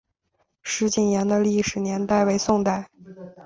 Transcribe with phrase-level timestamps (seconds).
[0.63, 2.89] 石井岩的历史年代为宋代。